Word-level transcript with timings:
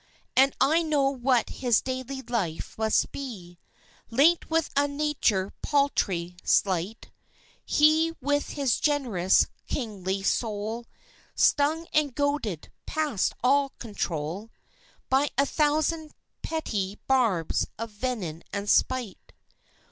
And 0.35 0.55
I 0.59 0.81
know 0.81 1.11
what 1.11 1.47
his 1.61 1.79
daily 1.79 2.23
life 2.23 2.75
must 2.75 3.11
be. 3.11 3.59
Linked 4.09 4.49
with 4.49 4.71
a 4.75 4.87
nature 4.87 5.51
paltry, 5.61 6.37
slight, 6.43 7.11
He 7.63 8.13
with 8.19 8.49
his 8.53 8.79
generous, 8.79 9.45
kingly 9.67 10.23
soul, 10.23 10.87
Stung 11.35 11.85
and 11.93 12.15
goaded 12.15 12.71
past 12.87 13.35
all 13.43 13.73
control 13.77 14.49
By 15.07 15.29
a 15.37 15.45
thousand 15.45 16.13
petty 16.41 16.97
barbs 17.05 17.67
of 17.77 17.91
venom 17.91 18.41
and 18.51 18.67
spite. 18.67 19.33